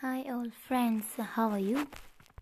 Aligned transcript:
Hi 0.00 0.24
old 0.30 0.54
friends, 0.54 1.06
how 1.16 1.50
are 1.50 1.58
you? 1.58 1.88